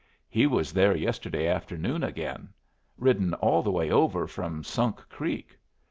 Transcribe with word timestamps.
"He 0.27 0.47
was 0.47 0.73
there 0.73 0.95
yesterday 0.97 1.47
afternoon 1.47 2.01
again. 2.03 2.49
Ridden 2.97 3.35
all 3.35 3.61
the 3.61 3.69
way 3.69 3.91
over 3.91 4.25
from 4.25 4.63
Sunk 4.63 4.95
Creek. 5.09 5.59